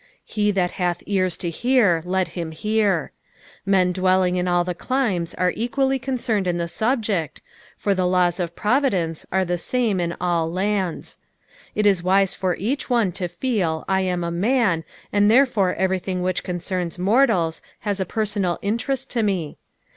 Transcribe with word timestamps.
'^" 0.01 0.03
He 0.25 0.49
that 0.49 0.71
hath 0.81 1.03
ears 1.05 1.37
to 1.37 1.51
hear 1.51 2.01
let 2.07 2.29
him 2.29 2.49
hear." 2.53 3.11
Hea 3.67 3.91
dwelling 3.93 4.35
in 4.37 4.47
all 4.47 4.65
climes 4.65 5.35
are 5.35 5.53
equally 5.55 5.99
concerned 5.99 6.47
in 6.47 6.57
the 6.57 6.67
subject, 6.67 7.39
for 7.77 7.93
the 7.93 8.07
laws 8.07 8.39
of 8.39 8.55
providence 8.55 9.27
are 9.31 9.45
the 9.45 9.59
same 9.59 9.99
in 9.99 10.15
all 10.19 10.51
lands. 10.51 11.19
It 11.75 11.85
is 11.85 12.01
wise 12.01 12.33
for 12.33 12.55
each 12.55 12.89
one 12.89 13.11
to 13.11 13.27
feel 13.27 13.85
I 13.87 14.05
wn 14.05 14.23
a 14.27 14.31
nuin, 14.31 14.83
and 15.13 15.29
therefore 15.29 15.75
everything 15.75 16.23
which 16.23 16.43
con 16.43 16.57
cerns 16.57 16.97
mortals 16.97 17.61
has 17.81 17.99
a 17.99 18.03
personal 18.03 18.57
interest 18.63 19.11
to 19.11 19.21
me. 19.21 19.59